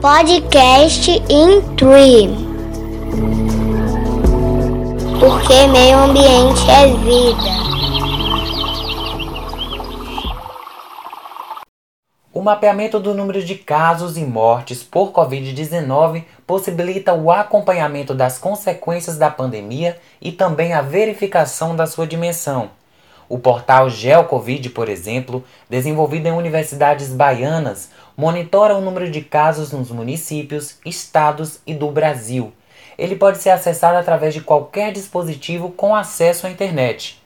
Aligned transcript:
Podcast 0.00 1.10
in 1.28 1.60
Tree. 1.76 2.30
Porque 5.20 5.66
meio 5.66 5.98
ambiente 5.98 6.70
é 6.70 6.86
vida. 6.86 7.60
O 12.32 12.40
mapeamento 12.40 12.98
do 12.98 13.12
número 13.12 13.44
de 13.44 13.56
casos 13.56 14.16
e 14.16 14.24
mortes 14.24 14.82
por 14.82 15.12
Covid-19 15.12 16.24
possibilita 16.46 17.12
o 17.12 17.30
acompanhamento 17.30 18.14
das 18.14 18.38
consequências 18.38 19.18
da 19.18 19.30
pandemia 19.30 20.00
e 20.18 20.32
também 20.32 20.72
a 20.72 20.80
verificação 20.80 21.76
da 21.76 21.86
sua 21.86 22.06
dimensão. 22.06 22.70
O 23.30 23.38
portal 23.38 23.88
GeoCovid, 23.88 24.70
por 24.70 24.88
exemplo, 24.88 25.44
desenvolvido 25.68 26.26
em 26.26 26.32
universidades 26.32 27.12
baianas, 27.12 27.90
monitora 28.16 28.76
o 28.76 28.80
número 28.80 29.08
de 29.08 29.20
casos 29.20 29.70
nos 29.70 29.92
municípios, 29.92 30.78
estados 30.84 31.60
e 31.64 31.72
do 31.72 31.92
Brasil. 31.92 32.52
Ele 32.98 33.14
pode 33.14 33.38
ser 33.38 33.50
acessado 33.50 33.96
através 33.96 34.34
de 34.34 34.40
qualquer 34.40 34.92
dispositivo 34.92 35.70
com 35.70 35.94
acesso 35.94 36.44
à 36.44 36.50
internet. 36.50 37.22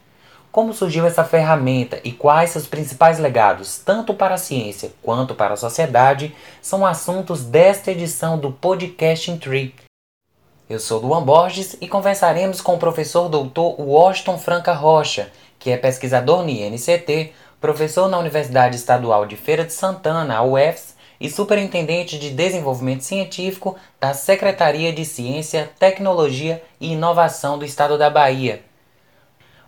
Como 0.53 0.75
surgiu 0.75 1.07
essa 1.07 1.25
ferramenta 1.25 1.99
e 2.05 2.13
quais 2.13 2.51
seus 2.51 2.67
principais 2.67 3.19
legados, 3.19 3.79
tanto 3.79 4.13
para 4.13 4.35
a 4.35 4.39
ciência 4.39 4.93
quanto 5.03 5.35
para 5.35 5.55
a 5.55 5.57
sociedade, 5.57 6.37
são 6.61 6.85
assuntos 6.85 7.45
desta 7.45 7.91
edição 7.91 8.39
do 8.39 8.53
Podcast 8.53 9.39
Tree. 9.39 9.75
Eu 10.69 10.81
sou 10.81 10.99
Luan 10.99 11.23
Borges 11.23 11.77
e 11.79 11.89
conversaremos 11.89 12.61
com 12.61 12.75
o 12.75 12.79
professor 12.79 13.29
doutor 13.29 13.79
Washington 13.79 14.39
Franca 14.39 14.73
Rocha, 14.73 15.31
que 15.65 15.71
é 15.71 15.79
pesquisador 15.79 16.43
no 16.43 16.51
INCT, 16.51 17.33
professor 17.59 18.07
na 18.07 18.19
Universidade 18.19 18.77
Estadual 18.77 19.25
de 19.25 19.35
Feira 19.35 19.65
de 19.65 19.73
Santana, 19.73 20.37
a 20.37 20.45
UFS, 20.45 20.95
e 21.19 21.31
superintendente 21.31 22.19
de 22.19 22.29
desenvolvimento 22.29 23.01
científico 23.01 23.75
da 23.99 24.13
Secretaria 24.13 24.93
de 24.93 25.07
Ciência, 25.07 25.73
Tecnologia 25.79 26.63
e 26.79 26.93
Inovação 26.93 27.59
do 27.59 27.65
Estado 27.65 27.97
da 27.97 28.11
Bahia. 28.11 28.63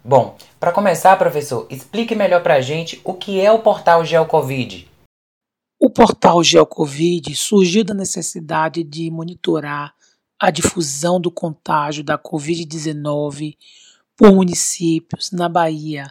Bom, 0.05 0.36
para 0.61 0.70
começar, 0.70 1.17
professor, 1.17 1.67
explique 1.70 2.14
melhor 2.14 2.42
para 2.42 2.56
a 2.56 2.61
gente 2.61 3.00
o 3.02 3.14
que 3.14 3.41
é 3.41 3.50
o 3.50 3.61
portal 3.61 4.05
GeoCovid. 4.05 4.91
O 5.80 5.89
portal 5.89 6.44
GeoCovid 6.44 7.34
surgiu 7.34 7.83
da 7.83 7.94
necessidade 7.94 8.84
de 8.84 9.11
monitorar 9.11 9.94
a 10.39 10.50
difusão 10.50 11.19
do 11.19 11.30
contágio 11.30 12.05
da 12.05 12.19
Covid-19 12.19 13.56
por 14.17 14.33
municípios 14.33 15.31
na 15.31 15.48
Bahia, 15.48 16.11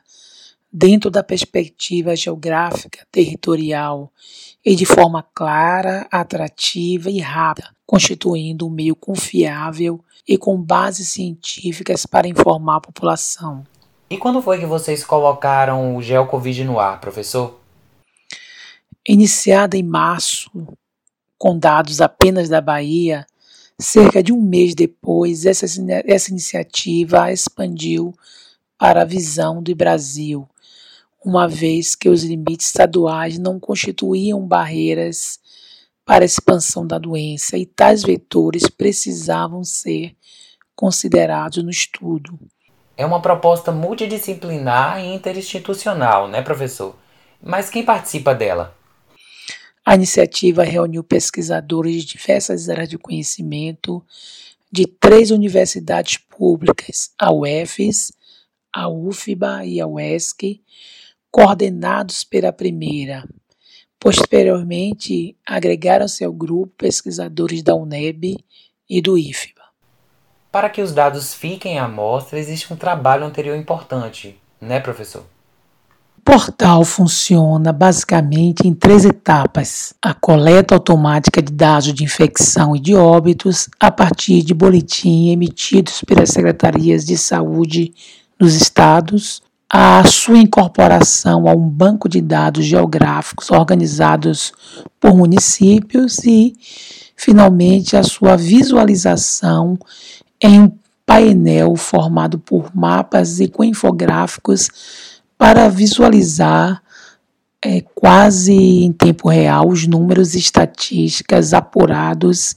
dentro 0.72 1.09
da 1.09 1.23
perspectiva 1.23 2.16
geográfica, 2.16 3.08
territorial 3.12 4.12
e 4.64 4.75
de 4.75 4.86
forma 4.86 5.25
clara, 5.34 6.08
atrativa 6.12 7.09
e 7.09 7.20
rápida, 7.20 7.70
constituindo 7.86 8.67
um 8.67 8.70
meio 8.70 8.95
confiável 8.95 10.03
e 10.28 10.38
com 10.38 10.62
bases 10.62 11.09
científicas 11.09 12.06
para 12.06 12.28
informar 12.28 12.78
a 12.78 12.81
população. 12.81 13.66
E 14.09 14.17
quando 14.17 14.42
foi 14.42 14.59
que 14.59 14.66
vocês 14.66 15.03
colocaram 15.03 15.95
o 15.95 16.02
GeoCovid 16.02 16.64
no 16.64 16.80
ar, 16.80 17.00
professor? 17.00 17.59
Iniciada 19.08 19.78
em 19.78 19.84
março, 19.84 20.50
com 21.38 21.58
dados 21.58 22.02
apenas 22.02 22.50
da 22.50 22.59
Bahia, 22.59 23.25
Cerca 23.80 24.23
de 24.23 24.31
um 24.31 24.42
mês 24.42 24.73
depois, 24.73 25.45
essa, 25.45 25.66
essa 26.06 26.31
iniciativa 26.31 27.31
expandiu 27.31 28.14
para 28.78 29.02
a 29.02 29.06
visão 29.06 29.62
do 29.62 29.76
Brasil, 29.76 30.48
uma 31.23 31.48
vez 31.48 31.96
que 31.96 32.08
os 32.08 32.23
limites 32.23 32.68
estaduais 32.68 33.38
não 33.38 33.59
constituíam 33.59 34.46
barreiras 34.46 35.40
para 36.06 36.23
a 36.23 36.26
expansão 36.26 36.86
da 36.86 36.98
doença 36.98 37.58
e 37.58 37.66
tais 37.66 38.03
vetores 38.03 38.70
precisavam 38.70 39.64
ser 39.64 40.16
considerados 40.75 41.64
no 41.64 41.69
estudo. 41.69 42.40
É 42.96 43.06
uma 43.06 43.22
proposta 43.22 43.72
multidisciplinar 43.72 45.03
e 45.03 45.14
interinstitucional, 45.14 46.28
né, 46.28 46.41
professor? 46.41 46.96
Mas 47.41 47.69
quem 47.69 47.84
participa 47.84 48.34
dela? 48.34 48.75
A 49.88 49.94
iniciativa 49.94 50.63
reuniu 50.63 51.03
pesquisadores 51.03 52.03
de 52.03 52.18
diversas 52.18 52.68
áreas 52.69 52.90
de 52.90 52.97
conhecimento 52.97 54.03
de 54.72 54.88
três 54.88 55.29
universidades 55.29 56.18
públicas, 56.18 57.12
a 57.19 57.31
UFES, 57.31 58.12
a 58.73 58.90
UFBA 58.90 59.63
e 59.63 59.79
a 59.79 59.85
UESC, 59.85 60.59
coordenados 61.29 62.23
pela 62.23 62.51
primeira. 62.51 63.29
Posteriormente, 64.00 65.38
agregaram-se 65.46 66.23
ao 66.23 66.34
grupo 66.34 66.73
pesquisadores 66.75 67.62
da 67.62 67.75
UNEB 67.75 68.44
e 68.90 69.02
do 69.02 69.16
IFBA. 69.19 69.62
Para 70.52 70.69
que 70.69 70.81
os 70.81 70.94
dados 70.94 71.35
fiquem 71.35 71.78
à 71.78 71.88
mostra, 71.88 72.40
existe 72.40 72.73
um 72.73 72.75
trabalho 72.75 73.23
anterior 73.23 73.56
importante, 73.56 74.35
né, 74.59 74.79
professor? 74.79 75.34
Portal 76.25 76.84
funciona 76.84 77.72
basicamente 77.72 78.68
em 78.68 78.74
três 78.74 79.06
etapas: 79.06 79.94
a 80.02 80.12
coleta 80.12 80.74
automática 80.74 81.40
de 81.40 81.53
dados 81.53 81.94
de 81.94 82.03
infecção 82.03 82.75
e 82.75 82.80
de 82.80 82.96
óbitos 82.96 83.69
a 83.80 83.91
partir 83.91 84.41
de 84.41 84.53
boletim 84.53 85.30
emitidos 85.30 86.02
pelas 86.02 86.31
secretarias 86.31 87.06
de 87.06 87.16
saúde 87.16 87.94
dos 88.40 88.56
estados, 88.56 89.41
a 89.69 90.03
sua 90.06 90.40
incorporação 90.40 91.47
a 91.47 91.53
um 91.53 91.69
banco 91.69 92.09
de 92.09 92.19
dados 92.22 92.66
geográficos 92.66 93.52
organizados 93.52 94.52
por 95.00 95.16
municípios 95.16 96.24
e, 96.25 96.56
finalmente, 97.16 97.96
a 97.96 98.02
sua 98.02 98.35
visualização 98.35 99.78
em 100.41 100.62
um 100.62 100.72
painel 101.06 101.75
formado 101.75 102.40
por 102.40 102.75
mapas 102.75 103.40
e 103.40 103.47
com 103.47 103.64
infográficos 103.64 105.15
para 105.38 105.69
visualizar 105.69 106.81
é, 107.62 107.81
quase 107.94 108.53
em 108.53 108.91
tempo 108.91 109.28
real 109.28 109.68
os 109.68 109.88
números 109.88 110.35
estatísticas 110.35 111.53
apurados 111.53 112.56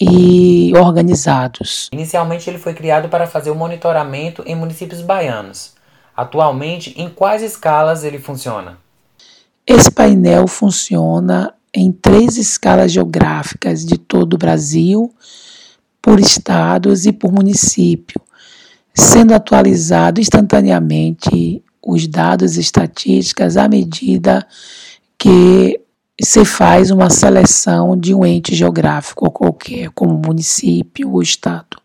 e 0.00 0.72
organizados. 0.76 1.88
Inicialmente 1.92 2.48
ele 2.48 2.58
foi 2.58 2.74
criado 2.74 3.08
para 3.08 3.26
fazer 3.26 3.50
o 3.50 3.54
monitoramento 3.54 4.42
em 4.46 4.54
municípios 4.54 5.00
baianos. 5.00 5.74
Atualmente, 6.16 6.94
em 6.96 7.08
quais 7.08 7.42
escalas 7.42 8.04
ele 8.04 8.18
funciona? 8.18 8.78
Esse 9.66 9.90
painel 9.90 10.46
funciona 10.46 11.54
em 11.72 11.90
três 11.90 12.36
escalas 12.36 12.92
geográficas 12.92 13.84
de 13.84 13.98
todo 13.98 14.34
o 14.34 14.38
Brasil, 14.38 15.12
por 16.00 16.20
estados 16.20 17.06
e 17.06 17.12
por 17.12 17.32
município, 17.32 18.20
sendo 18.92 19.34
atualizado 19.34 20.20
instantaneamente 20.20 21.64
os 21.86 22.06
dados 22.06 22.56
estatísticas 22.56 23.56
à 23.56 23.68
medida 23.68 24.46
que 25.18 25.80
se 26.20 26.44
faz 26.44 26.90
uma 26.90 27.10
seleção 27.10 27.96
de 27.96 28.14
um 28.14 28.24
ente 28.24 28.54
geográfico 28.54 29.30
qualquer, 29.30 29.90
como 29.90 30.14
município 30.14 31.12
ou 31.12 31.22
estado. 31.22 31.78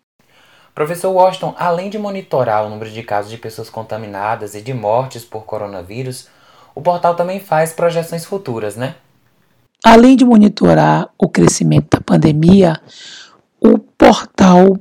Professor 0.74 1.10
Washington, 1.12 1.56
além 1.58 1.90
de 1.90 1.98
monitorar 1.98 2.66
o 2.66 2.70
número 2.70 2.90
de 2.90 3.04
casos 3.04 3.32
de 3.32 3.38
pessoas 3.38 3.70
contaminadas 3.70 4.56
e 4.56 4.62
de 4.62 4.74
mortes 4.74 5.26
por 5.26 5.44
coronavírus, 5.44 6.28
o 6.74 6.82
portal 6.82 7.16
também 7.16 7.40
faz 7.40 7.74
projeções 7.74 8.24
futuras, 8.24 8.76
né? 8.76 8.96
Além 9.84 10.16
de 10.16 10.24
monitorar 10.24 11.10
o 11.18 11.28
crescimento 11.28 11.98
da 11.98 12.02
pandemia, 12.02 12.80
o 13.60 13.78
portal 13.78 14.78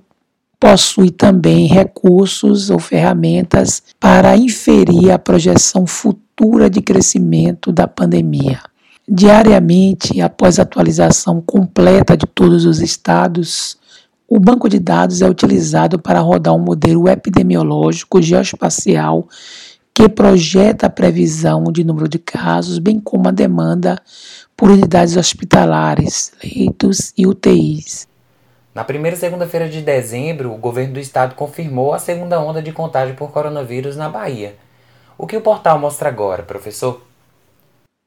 possui 0.61 1.11
também 1.11 1.67
recursos 1.67 2.71
ou 2.71 2.79
ferramentas 2.79 3.83
para 4.01 4.37
inferir 4.37 5.11
a 5.11 5.19
projeção 5.19 5.87
futura 5.87 6.69
de 6.69 6.81
crescimento 6.81 7.71
da 7.71 7.87
pandemia. 7.87 8.60
Diariamente, 9.09 10.21
após 10.21 10.59
a 10.59 10.63
atualização 10.63 11.41
completa 11.41 12.16
de 12.16 12.27
todos 12.27 12.65
os 12.66 12.81
estados, 12.81 13.78
o 14.28 14.39
banco 14.39 14.69
de 14.69 14.78
dados 14.78 15.22
é 15.22 15.28
utilizado 15.28 15.99
para 15.99 16.21
rodar 16.21 16.55
um 16.55 16.59
modelo 16.59 17.09
epidemiológico 17.09 18.21
geoespacial 18.21 19.27
que 19.95 20.09
projeta 20.09 20.87
a 20.87 20.91
previsão 20.91 21.65
de 21.72 21.83
número 21.83 22.09
de 22.09 22.19
casos, 22.19 22.78
bem 22.78 23.01
como 23.01 23.28
a 23.28 23.33
demanda 23.33 24.01
por 24.57 24.71
unidades 24.71 25.16
hospitalares, 25.16 26.33
leitos 26.43 27.13
e 27.16 27.27
UTIs. 27.27 28.08
Na 28.74 28.84
primeira 28.84 29.16
segunda-feira 29.16 29.68
de 29.68 29.80
dezembro, 29.80 30.53
o 30.53 30.59
governo 30.59 30.94
do 30.94 31.00
estado 31.00 31.34
confirmou 31.34 31.92
a 31.92 31.98
segunda 31.98 32.41
onda 32.41 32.62
de 32.62 32.72
contágio 32.72 33.16
por 33.16 33.32
coronavírus 33.32 33.97
na 33.97 34.09
Bahia. 34.09 34.56
O 35.16 35.26
que 35.26 35.36
o 35.36 35.41
portal 35.41 35.78
mostra 35.78 36.09
agora, 36.09 36.42
professor? 36.42 37.03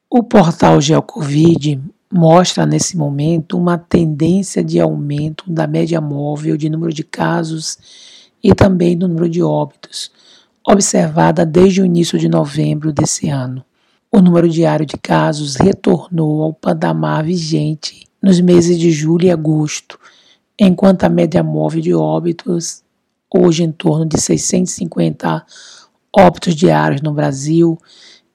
O 0.10 0.24
portal 0.24 0.80
GeoCovid 0.80 1.82
mostra 2.12 2.66
nesse 2.66 2.98
momento 2.98 3.58
uma 3.58 3.78
tendência 3.78 4.64
de 4.64 4.80
aumento 4.80 5.50
da 5.50 5.66
média 5.66 6.00
móvel 6.02 6.58
de 6.58 6.70
número 6.70 6.94
de 6.94 7.04
casos 7.04 8.30
e 8.44 8.54
também 8.54 8.98
do 8.98 9.08
número 9.08 9.30
de 9.30 9.42
óbitos, 9.42 10.12
observada 10.68 11.46
desde 11.46 11.82
o 11.82 11.86
início 11.86 12.20
de 12.20 12.28
novembro 12.28 12.92
desse 12.92 13.30
ano. 13.30 13.64
O 14.12 14.20
número 14.20 14.50
diário 14.50 14.86
de 14.86 14.98
casos 14.98 15.56
retornou 15.56 16.44
ao 16.44 16.54
patamar 16.54 17.24
vigente 17.24 18.06
nos 18.22 18.42
meses 18.42 18.78
de 18.78 18.92
julho 18.92 19.26
e 19.26 19.32
agosto, 19.32 19.98
enquanto 20.64 21.04
a 21.06 21.10
média 21.10 21.42
móvel 21.42 21.82
de 21.82 21.92
óbitos, 21.92 22.84
hoje 23.34 23.64
em 23.64 23.72
torno 23.72 24.06
de 24.06 24.22
650 24.22 25.44
óbitos 26.16 26.54
diários 26.54 27.02
no 27.02 27.12
Brasil, 27.12 27.80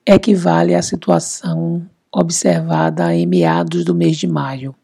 equivale 0.04 0.74
à 0.74 0.82
situação 0.82 1.88
observada 2.12 3.14
em 3.14 3.26
meados 3.26 3.84
do 3.84 3.94
mês 3.94 4.16
de 4.16 4.26
maio. 4.26 4.74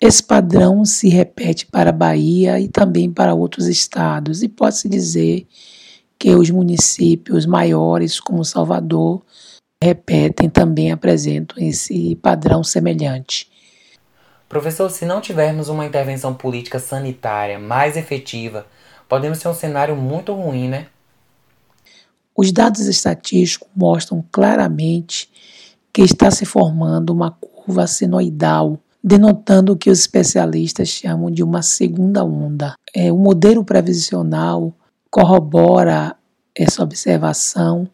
Esse 0.00 0.22
padrão 0.22 0.82
se 0.86 1.10
repete 1.10 1.66
para 1.66 1.90
a 1.90 1.92
Bahia 1.92 2.58
e 2.58 2.68
também 2.68 3.12
para 3.12 3.34
outros 3.34 3.66
estados, 3.66 4.42
e 4.42 4.48
pode-se 4.48 4.88
dizer 4.88 5.46
que 6.18 6.34
os 6.34 6.48
municípios 6.48 7.44
maiores, 7.44 8.18
como 8.18 8.44
Salvador, 8.44 9.22
repetem 9.82 10.48
também 10.48 10.90
apresentam 10.90 11.62
esse 11.62 12.14
padrão 12.16 12.64
semelhante. 12.64 13.57
Professor, 14.48 14.90
se 14.90 15.04
não 15.04 15.20
tivermos 15.20 15.68
uma 15.68 15.84
intervenção 15.84 16.32
política 16.32 16.78
sanitária 16.78 17.58
mais 17.58 17.96
efetiva, 17.96 18.66
podemos 19.08 19.38
ter 19.38 19.48
um 19.48 19.54
cenário 19.54 19.94
muito 19.94 20.32
ruim, 20.32 20.68
né? 20.68 20.86
Os 22.34 22.50
dados 22.50 22.86
estatísticos 22.86 23.68
mostram 23.76 24.24
claramente 24.32 25.28
que 25.92 26.02
está 26.02 26.30
se 26.30 26.46
formando 26.46 27.10
uma 27.10 27.30
curva 27.30 27.86
senoidal, 27.86 28.78
denotando 29.02 29.72
o 29.72 29.76
que 29.76 29.90
os 29.90 29.98
especialistas 29.98 30.88
chamam 30.88 31.30
de 31.30 31.42
uma 31.42 31.62
segunda 31.62 32.24
onda. 32.24 32.74
É, 32.94 33.12
o 33.12 33.18
modelo 33.18 33.64
previsional 33.64 34.72
corrobora 35.10 36.16
essa 36.54 36.82
observação 36.82 37.88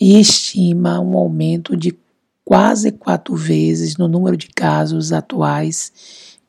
e 0.00 0.20
estima 0.20 1.00
um 1.00 1.16
aumento 1.16 1.76
de 1.76 1.98
quase 2.44 2.89
quatro 3.10 3.34
vezes 3.34 3.96
no 3.96 4.06
número 4.06 4.36
de 4.36 4.46
casos 4.46 5.12
atuais 5.12 5.92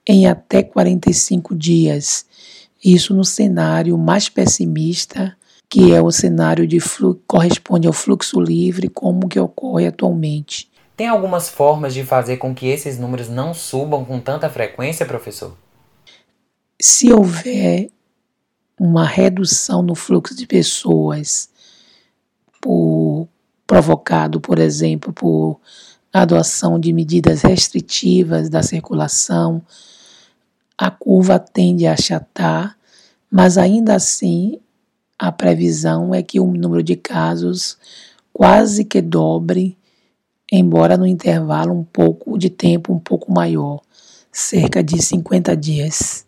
em 0.05 0.27
até 0.27 0.61
45 0.61 1.55
dias. 1.55 2.23
Isso 2.83 3.15
no 3.15 3.25
cenário 3.25 3.97
mais 3.97 4.29
pessimista, 4.29 5.35
que 5.67 5.91
é 5.91 5.99
o 5.99 6.11
cenário 6.11 6.67
de 6.67 6.77
corresponde 7.25 7.87
ao 7.87 7.93
fluxo 7.93 8.39
livre, 8.39 8.89
como 8.89 9.27
que 9.27 9.39
ocorre 9.39 9.87
atualmente. 9.87 10.69
Tem 10.95 11.07
algumas 11.07 11.49
formas 11.49 11.95
de 11.95 12.03
fazer 12.03 12.37
com 12.37 12.53
que 12.53 12.67
esses 12.67 12.99
números 12.99 13.27
não 13.27 13.55
subam 13.55 14.05
com 14.05 14.19
tanta 14.19 14.47
frequência, 14.47 15.03
professor? 15.03 15.57
Se 16.79 17.11
houver 17.11 17.89
uma 18.79 19.05
redução 19.05 19.81
no 19.81 19.95
fluxo 19.95 20.35
de 20.35 20.45
pessoas 20.45 21.49
por, 22.61 23.27
provocado, 23.65 24.39
por 24.39 24.59
exemplo, 24.59 25.11
por 25.11 25.59
adoção 26.11 26.79
de 26.79 26.91
medidas 26.91 27.41
restritivas 27.41 28.49
da 28.49 28.61
circulação, 28.61 29.61
a 30.77 30.89
curva 30.91 31.39
tende 31.39 31.85
a 31.85 31.93
achatar, 31.93 32.77
mas 33.29 33.57
ainda 33.57 33.95
assim 33.95 34.59
a 35.17 35.31
previsão 35.31 36.13
é 36.13 36.21
que 36.23 36.39
o 36.39 36.47
número 36.47 36.83
de 36.83 36.95
casos 36.95 37.77
quase 38.33 38.83
que 38.83 39.01
dobre 39.01 39.77
embora 40.51 40.97
no 40.97 41.07
intervalo 41.07 41.73
um 41.73 41.83
pouco 41.83 42.37
de 42.37 42.49
tempo 42.49 42.93
um 42.93 42.99
pouco 42.99 43.31
maior, 43.31 43.79
cerca 44.31 44.83
de 44.83 45.01
50 45.01 45.55
dias. 45.55 46.25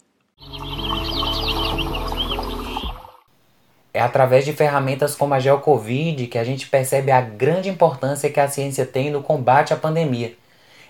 É 3.94 4.02
através 4.02 4.44
de 4.44 4.54
ferramentas 4.54 5.16
como 5.16 5.36
a 5.36 5.40
GeoCovid 5.40 6.26
que 6.28 6.40
a 6.40 6.44
gente 6.44 6.68
percebe 6.68 7.12
a 7.12 7.22
grande 7.22 7.70
importância 7.70 8.30
que 8.30 8.40
a 8.40 8.48
ciência 8.48 8.86
tem 8.86 9.12
no 9.12 9.22
combate 9.22 9.72
à 9.72 9.78
pandemia. 9.78 10.34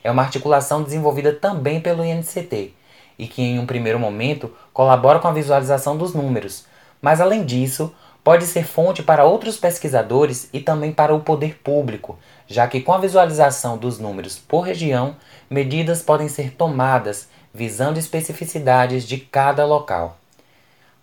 É 0.01 0.09
uma 0.09 0.21
articulação 0.21 0.81
desenvolvida 0.81 1.33
também 1.33 1.81
pelo 1.81 2.05
INCT 2.05 2.73
e 3.19 3.27
que, 3.27 3.41
em 3.41 3.59
um 3.59 3.65
primeiro 3.65 3.99
momento, 3.99 4.51
colabora 4.71 5.19
com 5.19 5.27
a 5.27 5.33
visualização 5.33 5.97
dos 5.97 6.13
números, 6.13 6.65
mas 7.01 7.19
além 7.19 7.43
disso, 7.43 7.93
pode 8.23 8.45
ser 8.45 8.65
fonte 8.65 9.03
para 9.03 9.25
outros 9.25 9.57
pesquisadores 9.57 10.49
e 10.53 10.61
também 10.61 10.93
para 10.93 11.13
o 11.13 11.19
poder 11.19 11.59
público, 11.61 12.17
já 12.47 12.67
que 12.67 12.79
com 12.79 12.93
a 12.93 12.97
visualização 12.97 13.77
dos 13.77 13.99
números 13.99 14.39
por 14.39 14.61
região, 14.61 15.17
medidas 15.49 16.01
podem 16.01 16.29
ser 16.29 16.51
tomadas 16.51 17.27
visando 17.53 17.99
especificidades 17.99 19.03
de 19.03 19.17
cada 19.17 19.65
local. 19.65 20.17